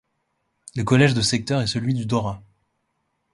Le 0.75 0.83
collège 0.83 1.13
de 1.13 1.21
secteur 1.21 1.61
est 1.61 1.67
celui 1.67 1.93
du 1.93 2.07
Dorat. 2.07 2.41